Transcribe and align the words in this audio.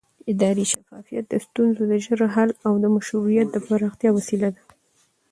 اداري 0.31 0.65
شفافیت 0.73 1.25
د 1.29 1.33
ستونزو 1.45 1.83
د 1.91 1.93
ژر 2.05 2.21
حل 2.35 2.49
او 2.65 2.71
مشروعیت 2.95 3.47
د 3.51 3.57
پراختیا 3.67 4.09
وسیله 4.13 4.49
ده 4.55 4.61